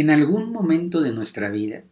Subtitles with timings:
[0.00, 1.84] En algún momento de nuestra vida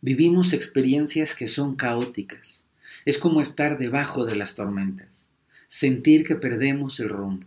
[0.00, 2.64] vivimos experiencias que son caóticas.
[3.04, 5.28] Es como estar debajo de las tormentas,
[5.66, 7.46] sentir que perdemos el rumbo.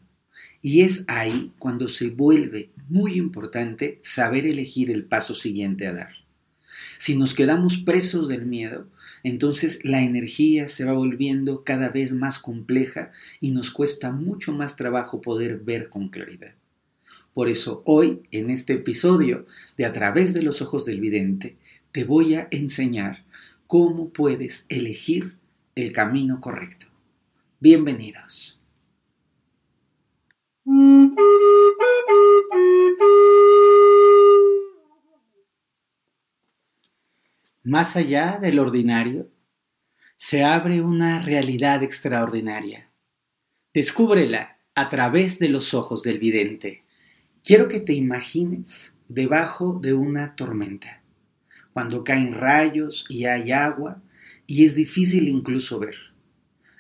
[0.62, 6.14] Y es ahí cuando se vuelve muy importante saber elegir el paso siguiente a dar.
[7.00, 8.86] Si nos quedamos presos del miedo,
[9.23, 13.11] entonces la energía se va volviendo cada vez más compleja
[13.41, 16.54] y nos cuesta mucho más trabajo poder ver con claridad.
[17.34, 21.57] Por eso hoy, en este episodio de A través de los ojos del vidente,
[21.91, 23.23] te voy a enseñar
[23.66, 25.38] cómo puedes elegir
[25.75, 26.85] el camino correcto.
[27.59, 28.59] Bienvenidos.
[37.63, 39.30] Más allá del ordinario,
[40.17, 42.91] se abre una realidad extraordinaria.
[43.73, 46.83] Descúbrela a través de los ojos del vidente.
[47.45, 51.03] Quiero que te imagines debajo de una tormenta,
[51.73, 54.02] cuando caen rayos y hay agua
[54.47, 55.95] y es difícil incluso ver.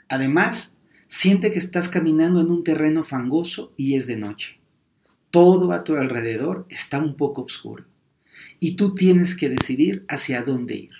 [0.07, 4.61] Además, siente que estás caminando en un terreno fangoso y es de noche.
[5.31, 7.83] Todo a tu alrededor está un poco oscuro
[8.61, 10.93] y tú tienes que decidir hacia dónde ir.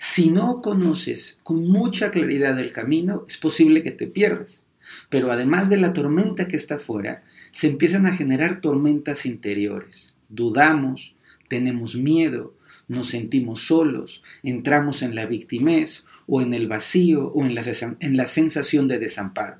[0.00, 4.64] Si no conoces con mucha claridad el camino, es posible que te pierdas.
[5.08, 10.14] Pero además de la tormenta que está afuera, se empiezan a generar tormentas interiores.
[10.28, 11.14] Dudamos,
[11.48, 12.54] tenemos miedo,
[12.88, 17.62] nos sentimos solos, entramos en la victimez o en el vacío o en la,
[18.00, 19.58] en la sensación de desamparo.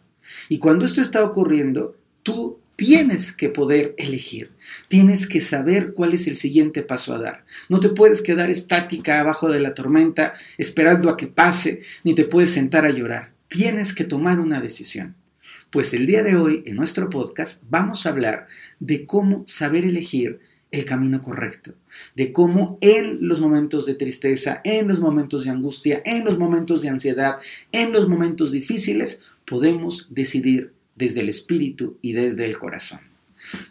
[0.48, 4.51] Y cuando esto está ocurriendo, tú Tienes que poder elegir,
[4.89, 7.45] tienes que saber cuál es el siguiente paso a dar.
[7.69, 12.25] No te puedes quedar estática abajo de la tormenta esperando a que pase, ni te
[12.25, 13.32] puedes sentar a llorar.
[13.53, 15.14] Tienes que tomar una decisión.
[15.69, 18.47] Pues el día de hoy, en nuestro podcast, vamos a hablar
[18.81, 21.75] de cómo saber elegir el camino correcto,
[22.17, 26.80] de cómo en los momentos de tristeza, en los momentos de angustia, en los momentos
[26.80, 27.41] de ansiedad,
[27.73, 33.11] en los momentos difíciles, podemos decidir desde el espíritu y desde el corazón.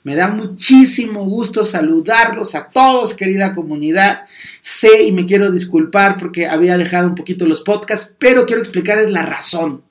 [0.03, 4.25] Me da muchísimo gusto saludarlos a todos, querida comunidad.
[4.62, 9.12] Sé y me quiero disculpar porque había dejado un poquito los podcasts, pero quiero explicarles
[9.12, 9.84] la razón.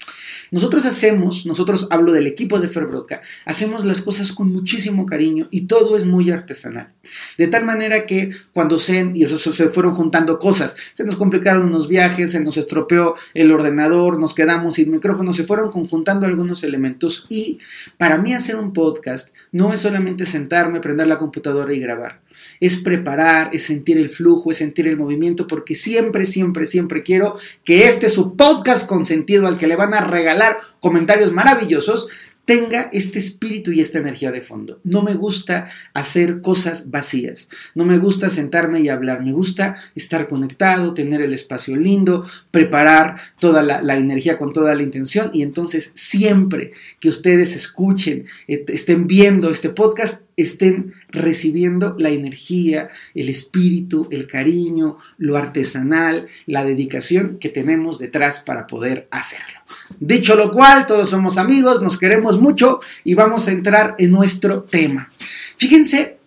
[0.50, 5.62] Nosotros hacemos, nosotros hablo del equipo de Ferbroca, hacemos las cosas con muchísimo cariño y
[5.62, 6.92] todo es muy artesanal.
[7.38, 11.64] De tal manera que cuando se, y eso se fueron juntando cosas, se nos complicaron
[11.64, 16.62] unos viajes, se nos estropeó el ordenador, nos quedamos sin micrófono, se fueron conjuntando algunos
[16.64, 17.58] elementos y
[17.96, 22.20] para mí hacer un podcast no es solamente sentarme, prender la computadora y grabar
[22.60, 27.36] es preparar, es sentir el flujo, es sentir el movimiento, porque siempre, siempre, siempre quiero
[27.64, 32.08] que este su podcast consentido al que le van a regalar comentarios maravillosos
[32.50, 34.80] tenga este espíritu y esta energía de fondo.
[34.82, 40.26] No me gusta hacer cosas vacías, no me gusta sentarme y hablar, me gusta estar
[40.26, 45.30] conectado, tener el espacio lindo, preparar toda la, energía con toda la intención.
[45.32, 53.28] Y entonces siempre que ustedes escuchen, estén viendo este podcast, estén recibiendo la energía, el
[53.28, 59.60] espíritu, el cariño, lo artesanal, la dedicación que tenemos detrás para poder hacerlo.
[59.98, 64.62] Dicho lo cual, todos somos amigos, nos queremos mucho y vamos a entrar en nuestro
[64.62, 65.10] tema.
[65.56, 66.19] Fíjense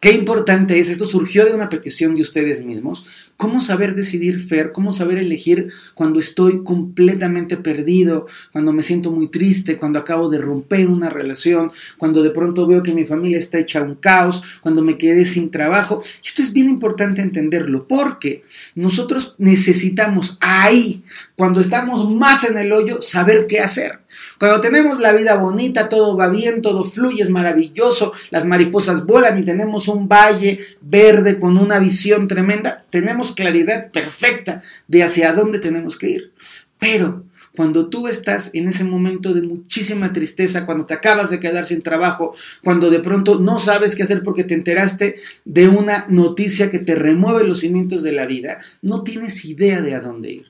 [0.00, 3.04] Qué importante es, esto surgió de una petición de ustedes mismos,
[3.36, 9.28] cómo saber decidir Fer, cómo saber elegir cuando estoy completamente perdido, cuando me siento muy
[9.28, 13.58] triste, cuando acabo de romper una relación, cuando de pronto veo que mi familia está
[13.58, 16.02] hecha un caos, cuando me quedé sin trabajo.
[16.24, 18.42] Esto es bien importante entenderlo porque
[18.74, 21.04] nosotros necesitamos ahí,
[21.36, 24.00] cuando estamos más en el hoyo, saber qué hacer.
[24.38, 29.38] Cuando tenemos la vida bonita, todo va bien, todo fluye, es maravilloso, las mariposas vuelan
[29.38, 35.58] y tenemos un valle verde con una visión tremenda, tenemos claridad perfecta de hacia dónde
[35.58, 36.32] tenemos que ir.
[36.78, 37.24] Pero
[37.60, 41.82] cuando tú estás en ese momento de muchísima tristeza, cuando te acabas de quedar sin
[41.82, 42.34] trabajo,
[42.64, 46.94] cuando de pronto no sabes qué hacer porque te enteraste de una noticia que te
[46.94, 50.46] remueve los cimientos de la vida, no tienes idea de a dónde ir.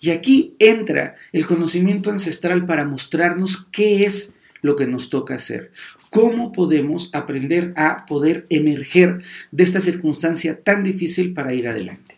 [0.00, 5.70] Y aquí entra el conocimiento ancestral para mostrarnos qué es lo que nos toca hacer.
[6.10, 9.18] ¿Cómo podemos aprender a poder emerger
[9.52, 12.17] de esta circunstancia tan difícil para ir adelante?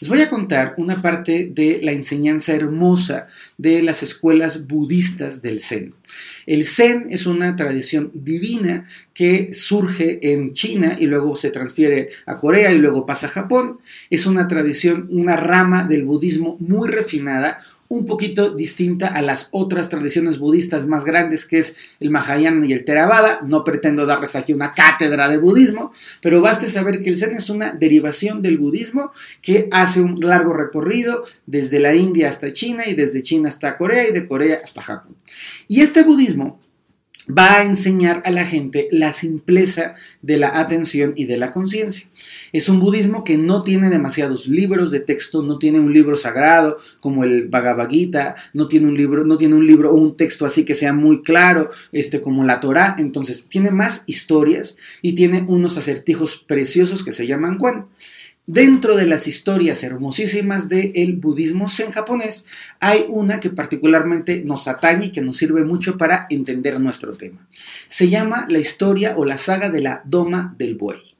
[0.00, 5.60] Les voy a contar una parte de la enseñanza hermosa de las escuelas budistas del
[5.60, 5.94] Zen.
[6.46, 12.38] El Zen es una tradición divina que surge en China y luego se transfiere a
[12.38, 13.80] Corea y luego pasa a Japón.
[14.10, 17.58] Es una tradición, una rama del budismo muy refinada,
[17.88, 22.72] un poquito distinta a las otras tradiciones budistas más grandes que es el Mahayana y
[22.72, 23.40] el Theravada.
[23.46, 27.48] No pretendo darles aquí una cátedra de budismo, pero baste saber que el Zen es
[27.48, 32.94] una derivación del budismo que hace un largo recorrido desde la India hasta China y
[32.94, 35.16] desde China hasta Corea y de Corea hasta Japón.
[35.68, 36.35] Y este budismo
[37.28, 42.08] va a enseñar a la gente la simpleza de la atención y de la conciencia.
[42.52, 46.78] Es un budismo que no tiene demasiados libros de texto, no tiene un libro sagrado
[47.00, 50.46] como el Bhagavad Gita, no tiene un libro, no tiene un libro o un texto
[50.46, 55.44] así que sea muy claro, este como la Torá, entonces tiene más historias y tiene
[55.48, 57.86] unos acertijos preciosos que se llaman Quan.
[58.48, 62.46] Dentro de las historias hermosísimas del budismo zen japonés,
[62.78, 67.44] hay una que particularmente nos atañe y que nos sirve mucho para entender nuestro tema.
[67.88, 71.15] Se llama la historia o la saga de la Doma del Buey.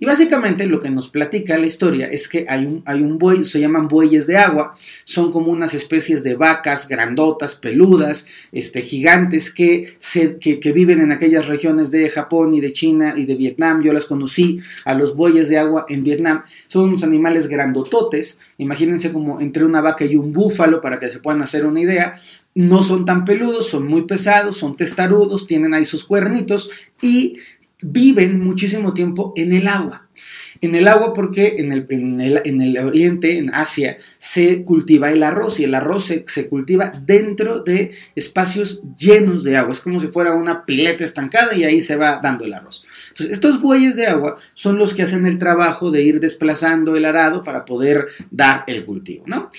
[0.00, 3.44] Y básicamente lo que nos platica la historia es que hay un, hay un buey,
[3.44, 9.52] se llaman bueyes de agua, son como unas especies de vacas grandotas, peludas, este, gigantes
[9.52, 13.34] que, se, que, que viven en aquellas regiones de Japón y de China y de
[13.34, 13.82] Vietnam.
[13.82, 16.44] Yo las conocí a los bueyes de agua en Vietnam.
[16.68, 21.18] Son unos animales grandototes, imagínense como entre una vaca y un búfalo para que se
[21.18, 22.20] puedan hacer una idea,
[22.54, 27.38] no son tan peludos, son muy pesados, son testarudos, tienen ahí sus cuernitos y
[27.82, 30.08] viven muchísimo tiempo en el agua.
[30.60, 35.60] En el agua porque en el, en el, oriente, en Asia, se cultiva el arroz
[35.60, 39.72] y el arroz se, se, cultiva dentro de espacios llenos de agua.
[39.72, 42.84] Es como si fuera una pileta estancada y ahí se va dando el arroz.
[43.08, 47.04] Entonces, estos bueyes de agua son los que hacen el trabajo de ir desplazando el
[47.04, 49.50] arado para poder dar el cultivo, ¿no?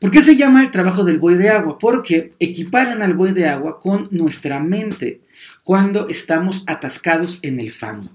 [0.00, 1.78] ¿Por qué se llama el trabajo del buey de agua?
[1.78, 5.20] Porque equiparan al buey de agua con nuestra mente
[5.62, 8.10] cuando estamos atascados en el fango.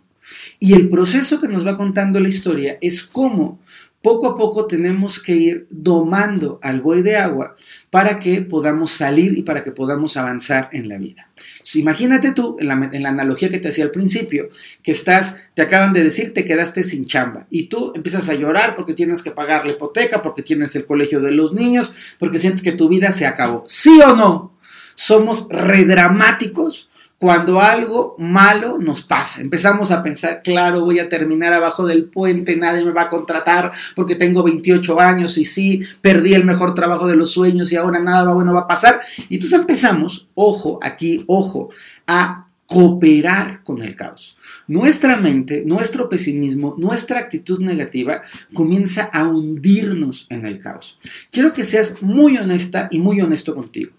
[0.60, 3.60] Y el proceso que nos va contando la historia es cómo
[4.08, 7.58] poco a poco tenemos que ir domando al buey de agua
[7.90, 11.30] para que podamos salir y para que podamos avanzar en la vida.
[11.74, 14.48] imagínate tú, en la, en la, analogía que te hacía al principio,
[14.82, 18.78] que estás, te acaban de decir, te quedaste sin chamba y tú empiezas a llorar
[18.78, 22.62] porque tienes que pagar la hipoteca, porque tienes el colegio de los niños, porque sientes
[22.62, 23.66] que tu vida se acabó.
[23.68, 24.58] ¿Sí o no?
[24.96, 29.42] Somos redramáticos cuando algo malo nos pasa.
[29.42, 33.72] Empezamos a pensar, claro, voy a terminar abajo del puente, nadie me va a contratar
[33.96, 38.00] porque tengo 28 años y sí, perdí el mejor trabajo de los sueños y ahora
[38.00, 39.02] nada bueno va a pasar.
[39.30, 41.70] Y entonces empezamos, ojo, aquí, ojo,
[42.06, 44.38] a cooperar con el caos.
[44.68, 48.24] Nuestra mente, nuestro pesimismo, nuestra actitud negativa
[48.54, 51.00] comienza a hundirnos en el caos.
[51.32, 53.92] Quiero que seas muy honesta y muy honesto contigo.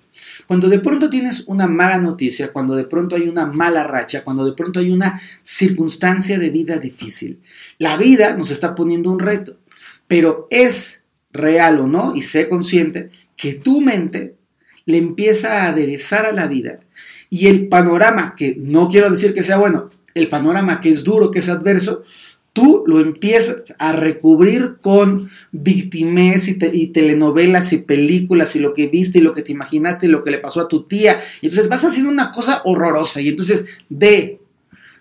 [0.46, 4.44] Cuando de pronto tienes una mala noticia, cuando de pronto hay una mala racha, cuando
[4.44, 7.40] de pronto hay una circunstancia de vida difícil,
[7.78, 9.58] la vida nos está poniendo un reto,
[10.06, 14.34] pero es real o no, y sé consciente, que tu mente
[14.86, 16.80] le empieza a aderezar a la vida.
[17.30, 21.30] Y el panorama, que no quiero decir que sea bueno, el panorama que es duro,
[21.30, 22.02] que es adverso,
[22.58, 29.18] tú lo empiezas a recubrir con victimez y, telenovelas y películas y lo que viste
[29.18, 31.20] y lo que te imaginaste y lo que le pasó a tu tía.
[31.40, 33.20] Y entonces vas haciendo una cosa horrorosa.
[33.20, 34.40] Y entonces, de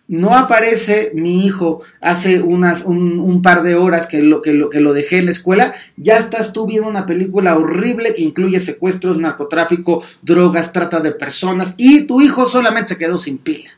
[0.08, 4.80] no aparece mi hijo hace unas, un, par de horas que lo, que, lo, que
[4.80, 9.18] lo dejé en la escuela, ya estás tú viendo una película horrible que incluye secuestros,
[9.18, 13.72] narcotráfico, drogas, trata de personas y tu hijo solamente se quedó sin pila.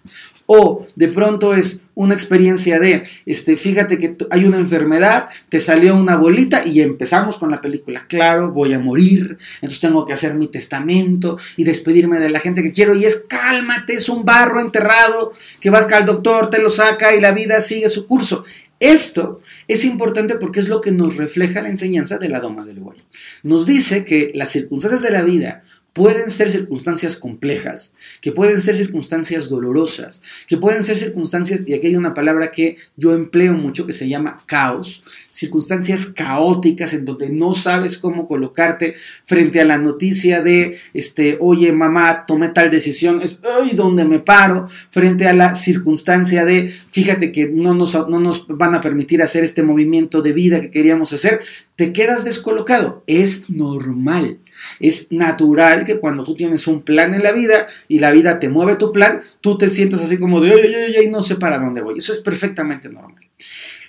[0.52, 5.96] O de pronto es una experiencia de, este, fíjate que hay una enfermedad, te salió
[5.96, 8.08] una bolita y empezamos con la película.
[8.08, 12.64] Claro, voy a morir, entonces tengo que hacer mi testamento y despedirme de la gente
[12.64, 12.96] que quiero.
[12.96, 17.22] Y es cálmate, es un barro enterrado que vas al doctor, te lo saca y
[17.22, 18.44] la vida sigue su curso.
[18.80, 22.80] Esto es importante porque es lo que nos refleja la enseñanza de la doma del
[22.80, 22.98] buey.
[23.44, 25.64] Nos dice que las circunstancias de la vida
[26.00, 31.88] pueden ser circunstancias complejas, que pueden ser circunstancias dolorosas, que pueden ser circunstancias, y aquí
[31.88, 37.30] hay una palabra que yo empleo mucho que se llama caos, circunstancias caóticas en donde
[37.30, 43.22] no sabes cómo colocarte frente a la noticia de, este, oye mamá, tomé tal decisión,
[43.22, 44.70] es, ay, ¿dónde me paro?
[44.92, 49.44] Frente a la circunstancia de, fíjate que no nos, no nos van a permitir hacer
[49.44, 51.42] este movimiento de vida que queríamos hacer,
[51.76, 54.40] te quedas descolocado, es normal.
[54.80, 58.50] Es natural que cuando tú tienes un plan en la vida y la vida te
[58.50, 61.58] mueve tu plan, tú te sientas así como de, ay, ay, ay, no sé para
[61.58, 61.98] dónde voy.
[61.98, 63.28] Eso es perfectamente normal.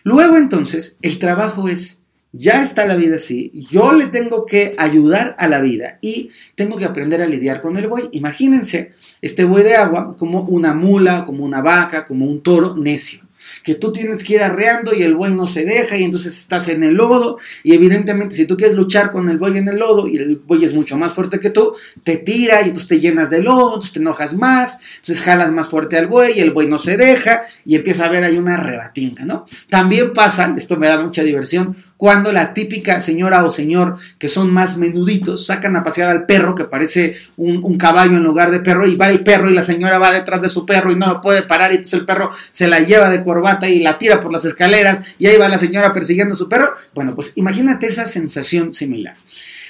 [0.02, 2.00] Luego entonces, el trabajo es
[2.32, 6.76] ya está la vida así, yo le tengo que ayudar a la vida y tengo
[6.76, 8.08] que aprender a lidiar con el buey.
[8.12, 13.22] Imagínense este buey de agua como una mula, como una vaca, como un toro necio
[13.62, 16.68] que tú tienes que ir arreando y el buey no se deja y entonces estás
[16.68, 20.08] en el lodo y evidentemente si tú quieres luchar con el buey en el lodo
[20.08, 23.30] y el buey es mucho más fuerte que tú, te tira y entonces te llenas
[23.30, 26.68] de lodo, entonces te enojas más, entonces jalas más fuerte al buey y el buey
[26.68, 29.46] no se deja y empieza a haber ahí una rebatinga, ¿no?
[29.68, 34.50] También pasa, esto me da mucha diversión, cuando la típica señora o señor que son
[34.50, 38.86] más menuditos sacan a pasear al perro que parece un, caballo en lugar de perro
[38.86, 41.20] y va el perro y la señora va detrás de su perro y no lo
[41.20, 43.18] puede parar y entonces el perro se la lleva de
[43.68, 46.74] y la tira por las escaleras y ahí va la señora persiguiendo a su perro.
[46.94, 49.14] Bueno, pues imagínate esa sensación similar.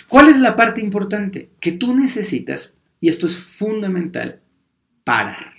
[0.08, 1.50] ¿Cuál es la parte importante?
[1.60, 4.40] Que tú necesitas, y esto es fundamental,
[5.04, 5.54] parar.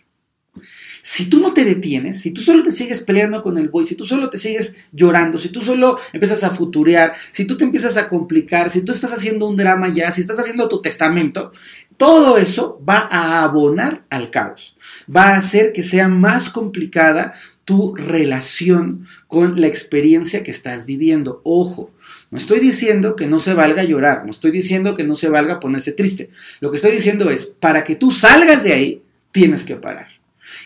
[1.01, 3.95] Si tú no te detienes, si tú solo te sigues peleando con el buey, si
[3.95, 7.97] tú solo te sigues llorando, si tú solo empiezas a futurear, si tú te empiezas
[7.97, 11.53] a complicar, si tú estás haciendo un drama ya, si estás haciendo tu testamento,
[11.97, 14.75] todo eso va a abonar al caos,
[15.13, 17.33] va a hacer que sea más complicada
[17.65, 21.41] tu relación con la experiencia que estás viviendo.
[21.43, 21.91] Ojo,
[22.31, 25.59] no estoy diciendo que no se valga llorar, no estoy diciendo que no se valga
[25.59, 26.29] ponerse triste.
[26.59, 29.01] Lo que estoy diciendo es, para que tú salgas de ahí,
[29.31, 30.07] tienes que parar.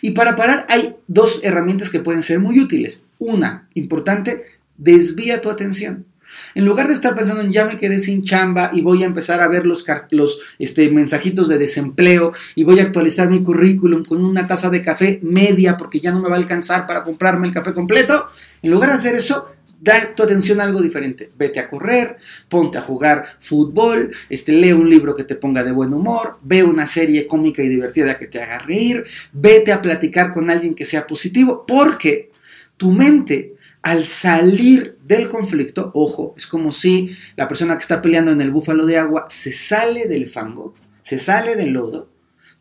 [0.02, 3.06] Y para parar hay dos herramientas que pueden ser muy útiles.
[3.20, 4.44] Una, importante,
[4.78, 6.06] desvía tu atención.
[6.54, 9.42] En lugar de estar pensando en ya me quedé sin chamba y voy a empezar
[9.42, 14.24] a ver los, los este, mensajitos de desempleo y voy a actualizar mi currículum con
[14.24, 17.54] una taza de café media porque ya no me va a alcanzar para comprarme el
[17.54, 18.28] café completo,
[18.62, 21.30] en lugar de hacer eso, da tu atención a algo diferente.
[21.38, 22.18] Vete a correr,
[22.50, 26.64] ponte a jugar fútbol, este, lee un libro que te ponga de buen humor, ve
[26.64, 30.86] una serie cómica y divertida que te haga reír, vete a platicar con alguien que
[30.86, 32.32] sea positivo, porque
[32.78, 33.54] tu mente
[33.86, 38.50] al salir del conflicto, ojo, es como si la persona que está peleando en el
[38.50, 40.74] búfalo de agua se sale del fango,
[41.04, 42.10] se sale del lodo,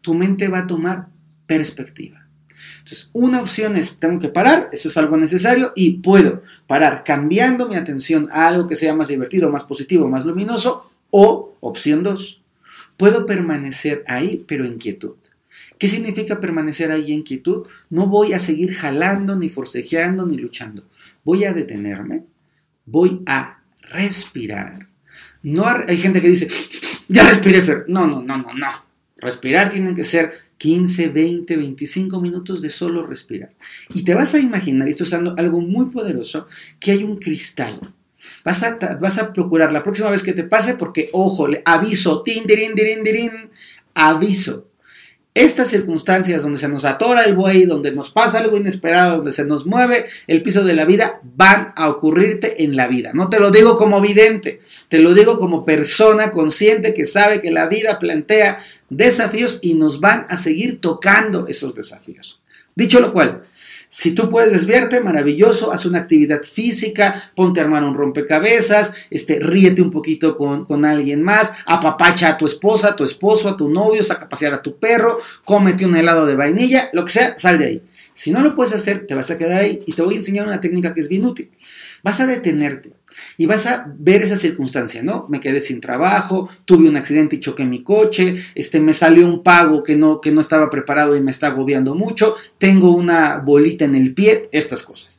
[0.02, 1.08] tu mente va a tomar
[1.46, 2.28] perspectiva.
[2.80, 7.70] Entonces, una opción es, tengo que parar, eso es algo necesario, y puedo parar cambiando
[7.70, 12.42] mi atención a algo que sea más divertido, más positivo, más luminoso, o opción dos,
[12.98, 15.14] puedo permanecer ahí, pero en quietud.
[15.78, 17.66] ¿Qué significa permanecer ahí en quietud?
[17.88, 20.84] No voy a seguir jalando, ni forcejeando, ni luchando.
[21.24, 22.24] Voy a detenerme,
[22.86, 24.88] voy a respirar.
[25.42, 26.48] No hay gente que dice,
[27.08, 27.84] ya respiré, Fer.
[27.88, 28.68] No, no, no, no, no.
[29.16, 33.52] Respirar tiene que ser 15, 20, 25 minutos de solo respirar.
[33.92, 36.46] Y te vas a imaginar, esto es algo muy poderoso,
[36.78, 37.80] que hay un cristal.
[38.44, 42.22] Vas a, vas a procurar la próxima vez que te pase, porque, ojo, le aviso,
[42.22, 43.32] tin, dirin, dirin,
[43.94, 44.68] aviso.
[45.34, 49.44] Estas circunstancias donde se nos atora el buey, donde nos pasa algo inesperado, donde se
[49.44, 53.10] nos mueve el piso de la vida, van a ocurrirte en la vida.
[53.14, 57.50] No te lo digo como vidente, te lo digo como persona consciente que sabe que
[57.50, 58.60] la vida plantea
[58.90, 62.40] desafíos y nos van a seguir tocando esos desafíos.
[62.76, 63.42] Dicho lo cual,
[63.96, 69.38] si tú puedes desviarte, maravilloso, haz una actividad física, ponte a armar un rompecabezas, este,
[69.38, 73.56] ríete un poquito con, con, alguien más, apapacha a tu esposa, a tu esposo, a
[73.56, 77.12] tu novio, saca a pasear a tu perro, cómete un helado de vainilla, lo que
[77.12, 77.82] sea, sal de ahí.
[78.14, 80.44] Si no lo puedes hacer, te vas a quedar ahí y te voy a enseñar
[80.44, 81.52] una técnica que es bien útil.
[82.04, 82.92] Vas a detenerte
[83.38, 85.26] y vas a ver esa circunstancia, ¿no?
[85.30, 89.42] Me quedé sin trabajo, tuve un accidente y choqué mi coche, este, me salió un
[89.42, 93.86] pago que no, que no estaba preparado y me está agobiando mucho, tengo una bolita
[93.86, 95.18] en el pie, estas cosas.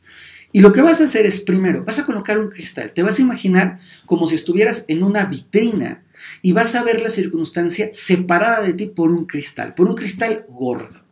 [0.52, 3.18] Y lo que vas a hacer es, primero, vas a colocar un cristal, te vas
[3.18, 6.04] a imaginar como si estuvieras en una vitrina
[6.40, 10.46] y vas a ver la circunstancia separada de ti por un cristal, por un cristal
[10.48, 11.05] gordo.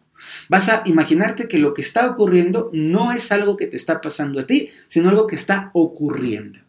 [0.48, 4.40] Vas a imaginarte que lo que está ocurriendo no es algo que te está pasando
[4.40, 6.60] a ti, sino algo que está ocurriendo.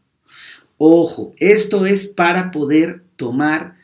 [0.77, 3.75] Ojo, esto es para poder tomar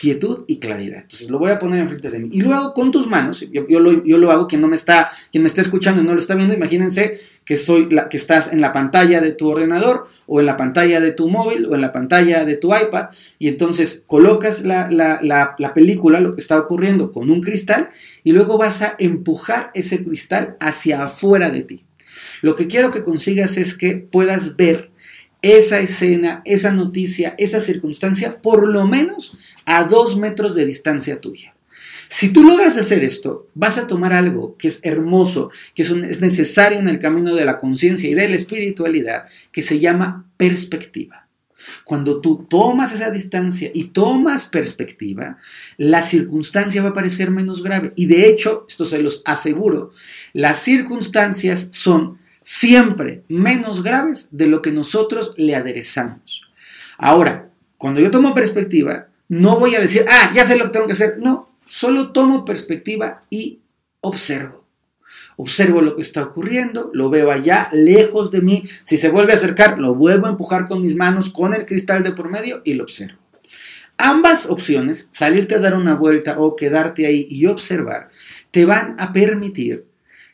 [0.00, 1.02] quietud y claridad.
[1.02, 2.30] Entonces lo voy a poner enfrente de mí.
[2.32, 5.42] Y luego con tus manos, yo, lo, yo, lo, hago, quien no me está, quien
[5.42, 8.62] me está escuchando y no lo está viendo, imagínense que soy la, que estás en
[8.62, 11.92] la pantalla de tu ordenador, o en la pantalla de tu móvil, o en la
[11.92, 17.30] pantalla de tu iPad, y entonces colocas la, la película, lo que está ocurriendo, con
[17.30, 17.90] un cristal,
[18.24, 21.84] y luego vas a empujar ese cristal hacia afuera de ti.
[22.40, 24.89] Lo que quiero que consigas es que puedas ver
[25.42, 31.54] esa escena, esa noticia, esa circunstancia, por lo menos a dos metros de distancia tuya.
[32.08, 36.20] Si tú logras hacer esto, vas a tomar algo que es hermoso, que es, es
[36.20, 41.28] necesario en el camino de la conciencia y de la espiritualidad, que se llama perspectiva.
[41.84, 45.38] Cuando tú tomas esa distancia y tomas perspectiva,
[45.76, 47.92] la circunstancia va a parecer menos grave.
[47.96, 49.90] Y de hecho, esto se los aseguro,
[50.32, 56.42] las circunstancias son siempre menos graves de lo que nosotros le aderezamos.
[56.98, 60.86] Ahora, cuando yo tomo perspectiva, no voy a decir, ah, ya sé lo que tengo
[60.86, 61.18] que hacer.
[61.18, 63.60] No, solo tomo perspectiva y
[64.00, 64.66] observo.
[65.36, 68.64] Observo lo que está ocurriendo, lo veo allá, lejos de mí.
[68.84, 72.02] Si se vuelve a acercar, lo vuelvo a empujar con mis manos, con el cristal
[72.02, 73.18] de por medio y lo observo.
[73.96, 78.08] Ambas opciones, salirte a dar una vuelta o quedarte ahí y observar,
[78.50, 79.86] te van a permitir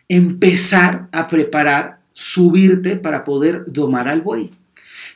[0.08, 4.50] empezar a preparar, subirte para poder domar al buey.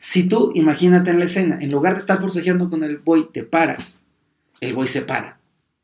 [0.00, 3.42] Si tú, imagínate en la escena, en lugar de estar forcejeando con el buey, te
[3.42, 4.00] paras,
[4.60, 5.40] el buey se para.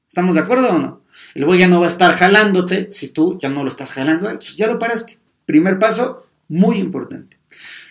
[0.07, 1.01] ¿Estamos de acuerdo o no?
[1.35, 4.39] El buey ya no va a estar jalándote si tú ya no lo estás jalando,
[4.39, 5.19] ya lo paraste.
[5.47, 7.39] Primer paso, muy importante.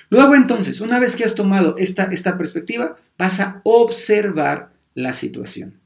[0.09, 5.79] Luego entonces, una vez que has tomado esta, esta perspectiva, vas a observar la situación.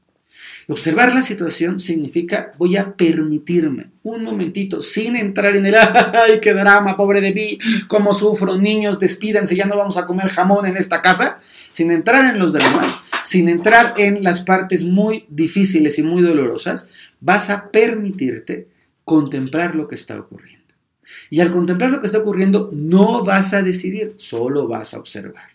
[0.70, 6.54] Observar la situación significa voy a permitirme un momentito sin entrar en el ay, qué
[6.54, 7.58] drama, pobre de mí,
[7.88, 11.38] cómo sufro, niños, despídanse, ya no vamos a comer jamón en esta casa,
[11.72, 16.88] sin entrar en los dramas, sin entrar en las partes muy difíciles y muy dolorosas,
[17.20, 18.68] vas a permitirte
[19.04, 20.72] contemplar lo que está ocurriendo.
[21.30, 25.48] Y al contemplar lo que está ocurriendo, no vas a decidir, solo vas a observar.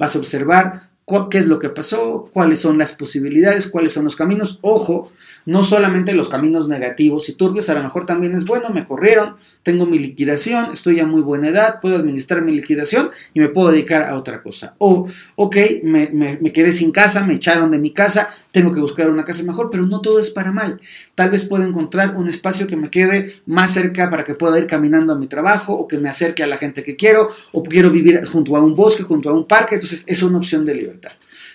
[0.00, 0.90] Vas a observar
[1.30, 4.58] qué es lo que pasó, cuáles son las posibilidades, cuáles son los caminos.
[4.62, 5.10] Ojo,
[5.46, 9.36] no solamente los caminos negativos y turbios, a lo mejor también es bueno, me corrieron,
[9.62, 13.70] tengo mi liquidación, estoy a muy buena edad, puedo administrar mi liquidación y me puedo
[13.70, 14.74] dedicar a otra cosa.
[14.78, 19.08] O, ok, me, me quedé sin casa, me echaron de mi casa, tengo que buscar
[19.08, 20.80] una casa mejor, pero no todo es para mal.
[21.14, 24.66] Tal vez pueda encontrar un espacio que me quede más cerca para que pueda ir
[24.66, 27.90] caminando a mi trabajo o que me acerque a la gente que quiero o quiero
[27.90, 30.97] vivir junto a un bosque, junto a un parque, entonces es una opción de libertad.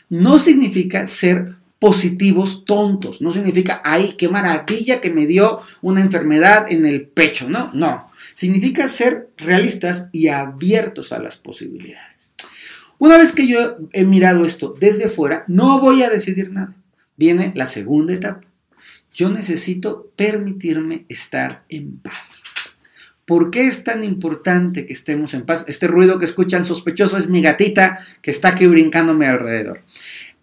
[0.10, 3.22] No significa ser positivos tontos.
[3.22, 7.50] No significa, ay, qué maravilla que me dio una enfermedad en el pecho.
[7.50, 8.10] No, no.
[8.34, 12.34] Significa ser realistas y abiertos a las posibilidades.
[13.00, 16.74] Una vez que yo he mirado esto desde fuera, no voy a decidir nada.
[17.18, 18.48] Viene la segunda etapa.
[19.12, 22.43] Yo necesito permitirme estar en paz.
[23.26, 25.64] ¿Por qué es tan importante que estemos en paz?
[25.68, 29.82] Este ruido que escuchan sospechoso es mi gatita que está aquí brincándome alrededor.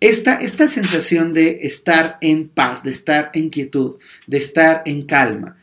[0.01, 5.59] Esta, esta sensación de estar en paz, de estar en quietud, de estar en calma,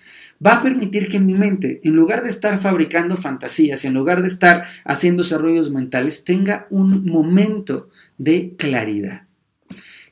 [0.45, 4.27] va a permitir que mi mente, en lugar de estar fabricando fantasías en lugar de
[4.27, 9.23] estar haciendo desarrollos mentales, tenga un momento de claridad.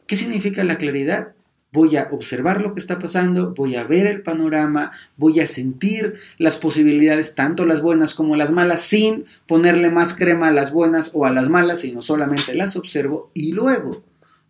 [0.08, 1.35] ¿Qué significa la claridad?
[1.76, 6.16] Voy a observar lo que está pasando, voy a ver el panorama, voy a sentir
[6.38, 11.12] las posibilidades, tanto las buenas como las malas, sin ponerle más crema a las buenas
[11.14, 14.04] o a las malas, sino solamente las observo y luego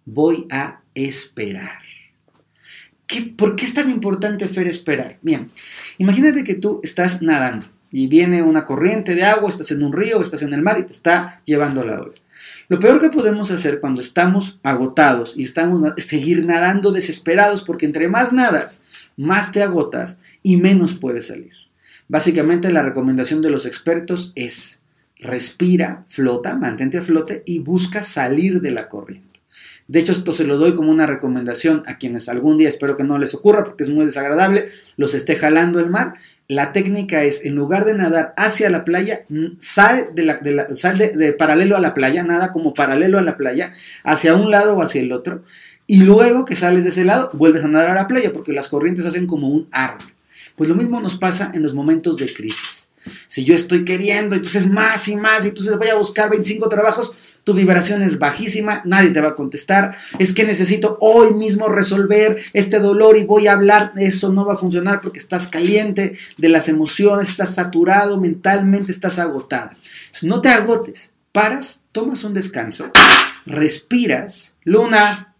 [0.06, 1.80] voy a esperar.
[3.08, 5.18] ¿Qué, ¿Por qué es tan importante, Fer, esperar?
[5.24, 5.50] Bien,
[5.98, 10.22] imagínate que tú estás nadando y viene una corriente de agua, estás en un río,
[10.22, 12.14] estás en el mar y te está llevando la ola.
[12.68, 17.86] Lo peor que podemos hacer cuando estamos agotados y estamos es seguir nadando desesperados porque
[17.86, 18.82] entre más nadas,
[19.18, 21.54] más te agotas y menos puedes salir.
[22.08, 24.82] Básicamente la recomendación de los expertos es
[25.18, 29.35] respira, flota, mantente a flote y busca salir de la corriente.
[29.88, 33.04] De hecho, esto se lo doy como una recomendación a quienes algún día, espero que
[33.04, 36.16] no les ocurra porque es muy desagradable, los esté jalando el mar.
[36.48, 39.26] La técnica es, en lugar de nadar hacia la playa,
[39.60, 44.36] sal, de, la, de, paralelo a la playa, nada como paralelo a la playa, hacia
[44.36, 45.44] un lado o hacia el otro.
[45.86, 48.70] Y luego que sales de ese lado, vuelves a nadar a la playa porque las
[48.70, 50.12] corrientes hacen como un árbol.
[50.56, 52.90] Pues lo mismo nos pasa en los momentos de crisis.
[53.28, 57.14] Si yo estoy queriendo, entonces más y más, y entonces voy a buscar 25 trabajos,
[57.46, 62.42] tu vibración es bajísima, nadie te va a contestar, es que necesito hoy mismo resolver
[62.54, 66.50] este dolor y voy a hablar, eso no va a funcionar porque estás caliente de
[66.50, 69.78] las emociones, estás saturado mentalmente, estás agotada.
[70.24, 72.92] no te agotes, paras, tomas un descanso,
[73.46, 75.35] respiras, luna,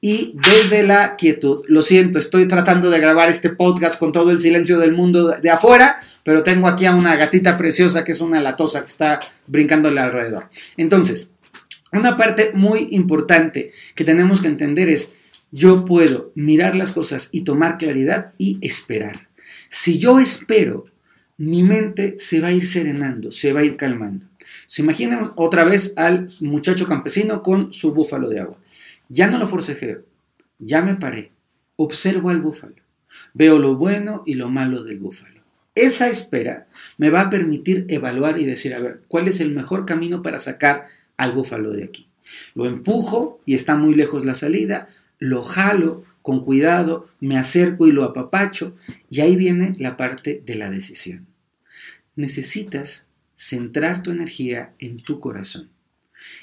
[0.00, 1.64] y desde la quietud.
[1.66, 5.50] Lo siento, estoy tratando de grabar este podcast con todo el silencio del mundo de
[5.50, 10.00] afuera, pero tengo aquí a una gatita preciosa que es una latosa que está brincándole
[10.00, 10.48] alrededor.
[10.76, 11.30] Entonces,
[11.92, 15.14] una parte muy importante que tenemos que entender es,
[15.50, 19.28] yo puedo mirar las cosas y tomar claridad y esperar.
[19.70, 20.84] Si yo espero,
[21.38, 24.26] mi mente se va a ir serenando, se va a ir calmando.
[24.66, 28.58] Se imaginan otra vez al muchacho campesino con su búfalo de agua.
[29.08, 30.04] Ya no lo forcejeo,
[30.58, 31.32] ya me paré,
[31.76, 32.76] observo al búfalo,
[33.32, 35.40] veo lo bueno y lo malo del búfalo.
[35.74, 36.66] Esa espera
[36.96, 40.38] me va a permitir evaluar y decir, a ver, ¿cuál es el mejor camino para
[40.38, 42.08] sacar al búfalo de aquí?
[42.54, 47.92] Lo empujo y está muy lejos la salida, lo jalo con cuidado, me acerco y
[47.92, 48.76] lo apapacho,
[49.08, 51.26] y ahí viene la parte de la decisión.
[52.16, 55.70] necesitas centrar tu energía en tu corazón.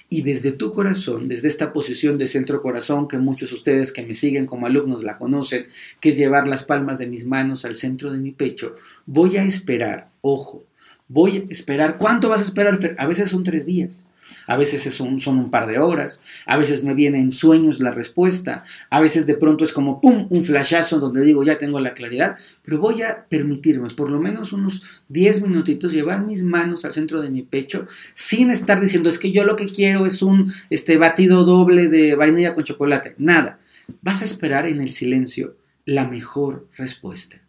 [0.10, 4.04] Y desde tu corazón, desde esta posición de centro corazón que muchos de ustedes que
[4.04, 5.68] me siguen como alumnos la conocen,
[6.00, 9.44] que es llevar las palmas de mis manos al centro de mi pecho, voy a
[9.44, 10.64] esperar, ojo,
[11.08, 11.98] voy a esperar.
[11.98, 12.80] ¿Cuánto vas a esperar?
[12.98, 14.05] A veces son tres días,
[14.48, 18.64] a veces son un par de horas, a veces me viene en sueños la respuesta,
[18.90, 20.28] a veces de pronto es como ¡pum!
[20.30, 24.54] un flashazo donde digo ya tengo la claridad, pero voy a permitirme por lo menos
[24.54, 29.20] unos 10 minutitos llevar mis manos al centro de mi pecho sin estar diciendo es
[29.20, 33.60] que yo lo que quiero es un este, batido doble de vainilla con chocolate, nada.
[34.02, 37.40] Vas a esperar en el silencio la mejor respuesta.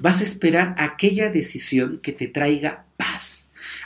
[0.00, 2.85] Vas a esperar aquella decisión que te traiga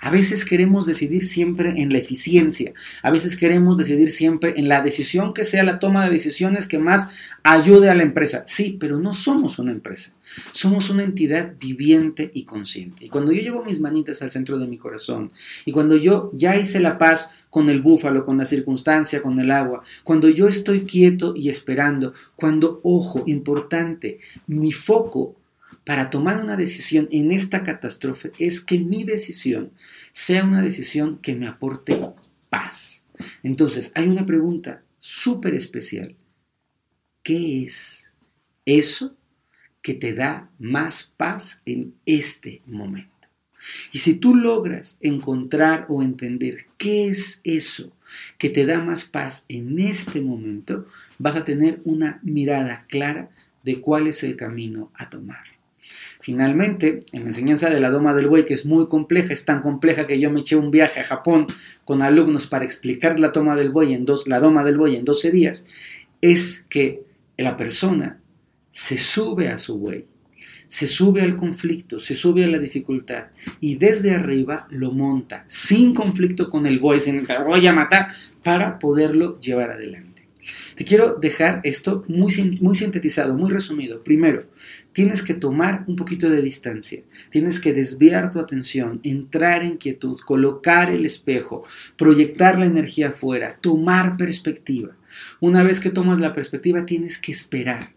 [0.00, 4.80] a veces queremos decidir siempre en la eficiencia, a veces queremos decidir siempre en la
[4.82, 7.08] decisión que sea la toma de decisiones que más
[7.42, 8.44] ayude a la empresa.
[8.46, 10.12] Sí, pero no somos una empresa,
[10.52, 13.04] somos una entidad viviente y consciente.
[13.04, 15.32] Y cuando yo llevo mis manitas al centro de mi corazón,
[15.64, 19.50] y cuando yo ya hice la paz con el búfalo, con la circunstancia, con el
[19.50, 25.36] agua, cuando yo estoy quieto y esperando, cuando, ojo, importante, mi foco
[25.84, 29.72] para tomar una decisión en esta catástrofe es que mi decisión
[30.12, 32.00] sea una decisión que me aporte
[32.48, 33.06] paz.
[33.42, 36.16] Entonces, hay una pregunta súper especial.
[37.22, 38.12] ¿Qué es
[38.64, 39.16] eso
[39.82, 43.10] que te da más paz en este momento?
[43.92, 47.92] Y si tú logras encontrar o entender qué es eso
[48.38, 50.86] que te da más paz en este momento,
[51.18, 53.30] vas a tener una mirada clara
[53.62, 55.59] de cuál es el camino a tomar.
[56.20, 59.62] Finalmente, en la enseñanza de la doma del buey, que es muy compleja, es tan
[59.62, 61.46] compleja que yo me eché un viaje a Japón
[61.84, 65.04] con alumnos para explicar la toma del buey en dos, la doma del buey en
[65.04, 65.66] 12 días,
[66.20, 67.02] es que
[67.38, 68.20] la persona
[68.70, 70.04] se sube a su buey,
[70.68, 73.26] se sube al conflicto, se sube a la dificultad
[73.60, 78.08] y desde arriba lo monta sin conflicto con el buey, sin voy a matar,
[78.42, 80.09] para poderlo llevar adelante.
[80.80, 84.02] Te quiero dejar esto muy, muy sintetizado, muy resumido.
[84.02, 84.44] Primero,
[84.94, 90.18] tienes que tomar un poquito de distancia, tienes que desviar tu atención, entrar en quietud,
[90.24, 91.64] colocar el espejo,
[91.98, 94.96] proyectar la energía afuera, tomar perspectiva.
[95.38, 97.92] Una vez que tomas la perspectiva, tienes que esperar.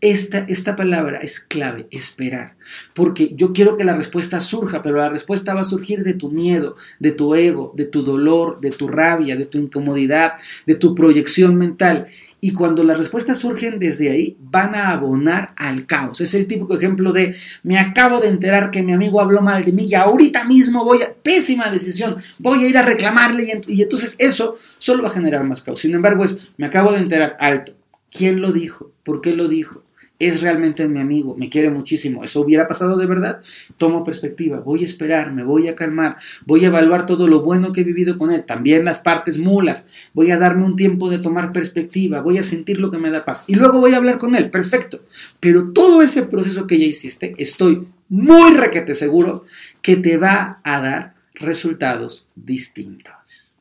[0.00, 2.56] Esta, esta palabra es clave, esperar,
[2.94, 6.30] porque yo quiero que la respuesta surja, pero la respuesta va a surgir de tu
[6.30, 10.34] miedo, de tu ego, de tu dolor, de tu rabia, de tu incomodidad,
[10.66, 12.08] de tu proyección mental.
[12.40, 16.20] Y cuando las respuestas surgen desde ahí, van a abonar al caos.
[16.20, 19.72] Es el típico ejemplo de, me acabo de enterar que mi amigo habló mal de
[19.72, 23.82] mí y ahorita mismo voy a, pésima decisión, voy a ir a reclamarle y, y
[23.82, 25.80] entonces eso solo va a generar más caos.
[25.80, 27.77] Sin embargo, es, me acabo de enterar, alto,
[28.10, 28.90] ¿Quién lo dijo?
[29.04, 29.82] ¿Por qué lo dijo?
[30.18, 32.24] Es realmente mi amigo, me quiere muchísimo.
[32.24, 33.40] ¿Eso hubiera pasado de verdad?
[33.76, 37.72] Tomo perspectiva, voy a esperar, me voy a calmar, voy a evaluar todo lo bueno
[37.72, 41.18] que he vivido con él, también las partes mulas, voy a darme un tiempo de
[41.18, 44.18] tomar perspectiva, voy a sentir lo que me da paz y luego voy a hablar
[44.18, 45.04] con él, perfecto.
[45.38, 49.44] Pero todo ese proceso que ya hiciste, estoy muy requete seguro
[49.82, 53.54] que te va a dar resultados distintos.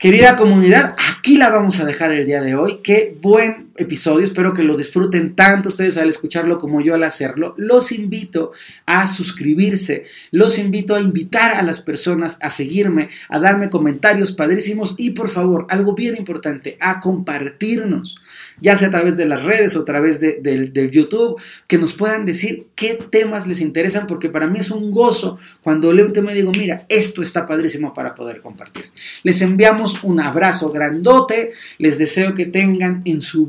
[0.00, 2.80] Querida comunidad, aquí la vamos a dejar el día de hoy.
[2.82, 7.54] Qué buen episodio, espero que lo disfruten tanto ustedes al escucharlo como yo al hacerlo.
[7.56, 8.52] Los invito
[8.86, 14.94] a suscribirse, los invito a invitar a las personas a seguirme, a darme comentarios padrísimos
[14.98, 18.16] y por favor, algo bien importante, a compartirnos,
[18.60, 22.24] ya sea a través de las redes o a través de, YouTube, que nos puedan
[22.24, 26.32] decir qué temas les interesan, porque para mí es un gozo cuando leo un tema
[26.32, 28.86] y digo, mira, esto está padrísimo para poder compartir.
[29.22, 33.46] Les enviamos un abrazo grandote, les deseo que tengan en su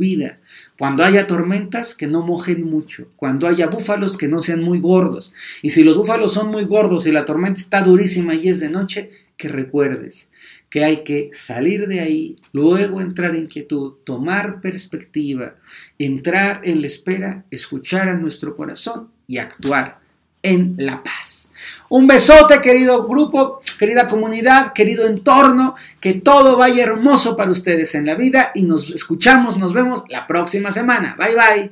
[0.78, 3.08] Cuando haya tormentas, que no mojen mucho.
[3.16, 5.34] Cuando haya búfalos, que no sean muy gordos.
[5.62, 8.70] Y si los búfalos son muy gordos y la tormenta está durísima y es de
[8.70, 10.30] noche, que recuerdes
[10.70, 15.56] que hay que salir de ahí, luego entrar en quietud, tomar perspectiva,
[15.98, 20.00] entrar en la espera, escuchar a nuestro corazón y actuar
[20.44, 21.41] en la paz.
[21.90, 28.06] Un besote, querido grupo, querida comunidad, querido entorno, que todo vaya hermoso para ustedes en
[28.06, 31.16] la vida y nos escuchamos, nos vemos la próxima semana.
[31.18, 31.72] Bye bye.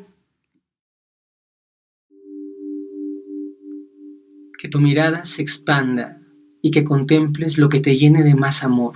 [4.58, 6.20] Que tu mirada se expanda
[6.62, 8.96] y que contemples lo que te llene de más amor,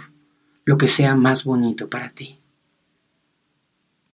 [0.65, 2.42] lo que sea más bonito para ti.